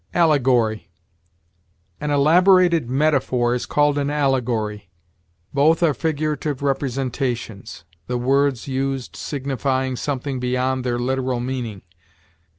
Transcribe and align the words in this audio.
ALLEGORY. 0.15 0.89
An 1.99 2.09
elaborated 2.09 2.89
metaphor 2.89 3.53
is 3.53 3.67
called 3.67 3.99
an 3.99 4.09
allegory; 4.09 4.89
both 5.53 5.83
are 5.83 5.93
figurative 5.93 6.63
representations, 6.63 7.83
the 8.07 8.17
words 8.17 8.67
used 8.67 9.15
signifying 9.15 9.95
something 9.95 10.39
beyond 10.39 10.83
their 10.83 10.97
literal 10.97 11.39
meaning. 11.39 11.83